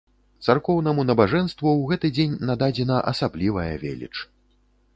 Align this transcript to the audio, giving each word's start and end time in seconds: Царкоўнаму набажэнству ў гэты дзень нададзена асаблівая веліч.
Царкоўнаму 0.51 1.03
набажэнству 1.09 1.67
ў 1.73 1.81
гэты 1.93 2.07
дзень 2.15 2.35
нададзена 2.51 2.97
асаблівая 3.15 3.71
веліч. 3.87 4.13